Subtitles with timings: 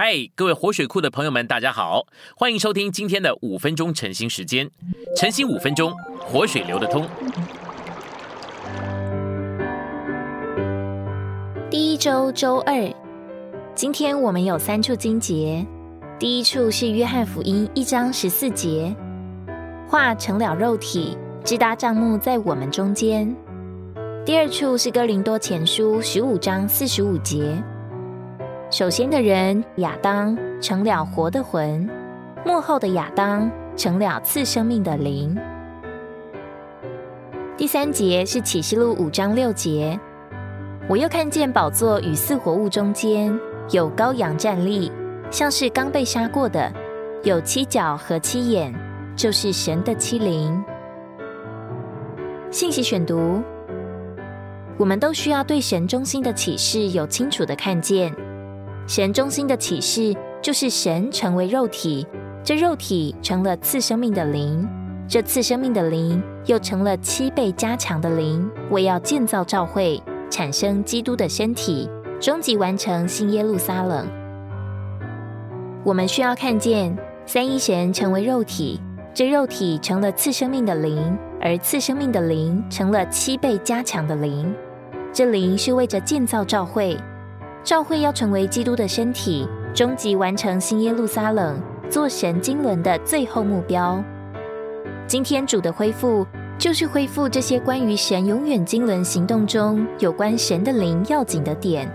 [0.00, 2.06] 嗨，各位活水库的朋友们，大家好，
[2.36, 4.70] 欢迎收听今天的五分钟晨兴时间。
[5.16, 7.04] 晨兴五分钟，活水流得通。
[11.68, 12.94] 第一周周二，
[13.74, 15.66] 今天我们有三处经节。
[16.16, 18.94] 第一处是约翰福音一章十四节，
[19.88, 23.34] 化成了肉体，支搭帐幕在我们中间。
[24.24, 27.60] 第二处是哥林多前书十五章四十五节。
[28.70, 31.88] 首先的人亚当成了活的魂，
[32.44, 35.34] 幕后的亚当成了赐生命的灵。
[37.56, 39.98] 第三节是启示录五章六节，
[40.86, 43.34] 我又看见宝座与四活物中间
[43.70, 44.92] 有羔羊站立，
[45.30, 46.70] 像是刚被杀过的，
[47.24, 48.74] 有七角和七眼，
[49.16, 50.62] 就是神的七灵。
[52.50, 53.42] 信息选读：
[54.76, 58.14] 我们都需要对神中心的启示有清楚的看见。
[58.88, 62.06] 神中心的启示就是神成为肉体，
[62.42, 64.66] 这肉体成了次生命的灵，
[65.06, 71.86] 这次生命的灵又成了七倍加强的灵，为要建造教会，产生基督的身体，
[72.18, 74.06] 终极完成新耶路撒冷。
[75.84, 78.80] 我们需要看见三一神成为肉体，
[79.12, 84.50] 这肉体成了次生命的灵，而次生命的灵成了七倍加强的灵，
[85.12, 86.96] 这灵是为着建造教会。
[87.64, 94.02] 教会要成为基督的身体，终极完成新耶路撒冷，做神经轮的最后目标。
[95.06, 96.26] 今天主的恢复，
[96.58, 101.90] 就是恢复这些关于神永远经纶行动中有关神的灵要紧的点。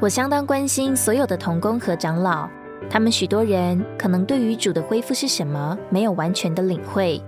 [0.00, 2.48] 我相当关心所有的童工和长老，
[2.88, 7.22] 他们许多人可能对于主的恢复是什么没有完全的领会。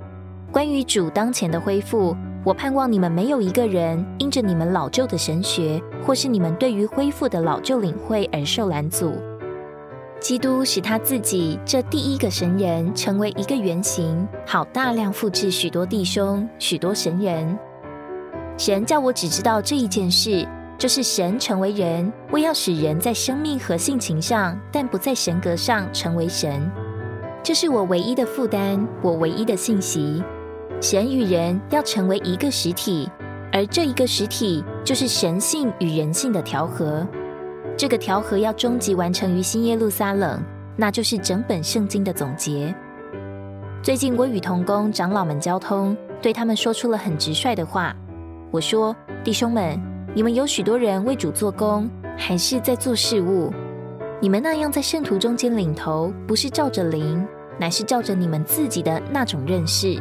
[0.50, 2.16] 关于主当前的恢复。
[2.44, 9.14] 我盼望你们没有一个人因着你们老旧的神学，或是你们对于恢复的老旧领会而受拦阻。
[10.20, 17.58] 基督使他自己这第一个神人成为一个原型，好大量复制许多弟兄、许多神人。
[18.58, 20.46] 神叫我只知道这一件事，
[20.77, 26.70] 就是神成为人，为要使人在生命和性情上，但不在神格上成为神。
[27.42, 30.22] 这是我唯一的负担，我唯一的信息。
[30.80, 33.08] 神与人要成为一个实体，
[33.52, 37.07] 而这一个实体就是神性与人性的调和。
[37.77, 40.40] 这个调和要终极完成于新耶路撒冷，
[40.77, 42.74] 那就是整本圣经的总结。
[43.83, 47.95] 最近我与同工长老们交通，对他们说出了很直率的话。
[48.51, 49.80] 我说：“弟兄们，
[50.14, 53.52] 你们有许多人为主做工，还是在做事物？
[54.20, 57.27] 你们那样在圣徒中间领头，不是照着灵，
[57.58, 60.01] 乃是照着你们自己的那种认识。”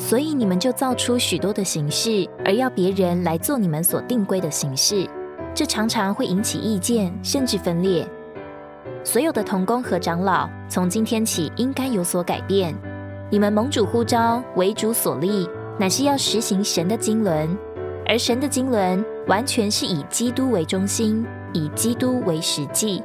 [0.00, 5.06] 所以你们就造出许多的形式，而要别人来做你们所定规的形式，
[5.54, 8.08] 这常常会引起意见，甚至分裂。
[9.04, 12.74] 所有的童工和长老，从今天起应该有所改变。
[13.28, 15.46] 你们盟主呼召，为主所立，
[15.78, 17.46] 乃是要实行神的经纶，
[18.06, 23.02] 而神的经纶完全是以基督为中心，以基督为实际。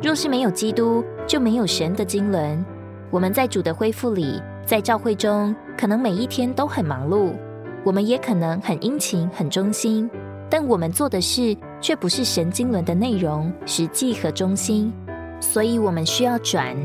[0.00, 2.64] 若是没有基督，就没有神的经纶。
[3.10, 4.40] 我们在主的恢复里。
[4.68, 7.32] 在教会中，可能每一天都很忙碌，
[7.84, 10.10] 我们也可能很殷勤、很忠心，
[10.50, 14.92] 但我们做的事却不是神经轮的内容、实际和中心，
[15.38, 16.76] 所以我们需要转。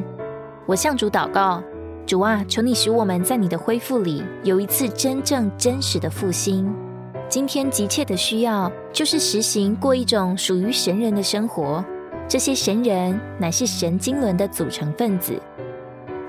[0.67, 1.59] 我向主祷告：
[2.05, 6.71] 主啊，求你使我们在你的恢复里有一次真正真实的复兴。
[7.27, 11.83] 今天急切的需要就是实行过一种属于神人的生活，
[12.27, 15.33] 这些神人乃是神经轮的组成分子。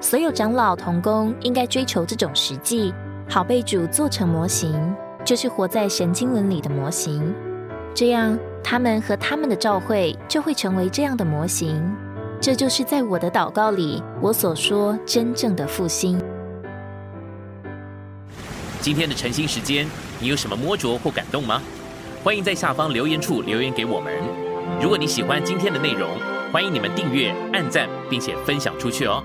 [0.04, 2.92] 所有长老同工应该追求这种实际，
[3.26, 4.94] 好被主做成模型，
[5.25, 7.34] 就是活在神经伦里的模型。
[7.94, 11.82] 这样，他们和他们的召会就会成为这样的模型。
[12.38, 16.20] 这就是在我的祷告里，我所说真正的复兴。
[18.82, 19.87] 今天的晨兴时间，
[20.20, 21.62] 你有什么摸着或感动吗？
[22.22, 24.12] 欢迎在下方留言处留言给我们。
[24.82, 26.10] 如果你喜欢今天的内容，
[26.53, 29.25] 欢迎你们订阅、按赞，并且分享出去哦。